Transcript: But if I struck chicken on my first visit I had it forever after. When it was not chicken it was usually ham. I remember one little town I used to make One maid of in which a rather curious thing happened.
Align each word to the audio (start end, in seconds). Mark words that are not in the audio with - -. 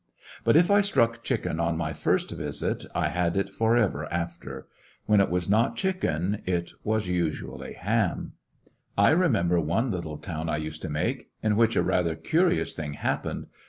But 0.43 0.55
if 0.55 0.71
I 0.71 0.81
struck 0.81 1.23
chicken 1.23 1.59
on 1.59 1.77
my 1.77 1.93
first 1.93 2.31
visit 2.31 2.85
I 2.95 3.09
had 3.09 3.37
it 3.37 3.51
forever 3.53 4.11
after. 4.11 4.67
When 5.05 5.21
it 5.21 5.29
was 5.29 5.47
not 5.47 5.75
chicken 5.75 6.41
it 6.47 6.71
was 6.83 7.07
usually 7.07 7.73
ham. 7.73 8.33
I 8.97 9.11
remember 9.11 9.59
one 9.59 9.91
little 9.91 10.17
town 10.17 10.49
I 10.49 10.57
used 10.57 10.81
to 10.81 10.89
make 10.89 10.95
One 10.95 11.03
maid 11.03 11.21
of 11.21 11.51
in 11.51 11.55
which 11.55 11.75
a 11.75 11.83
rather 11.83 12.15
curious 12.15 12.73
thing 12.73 12.93
happened. 12.93 13.45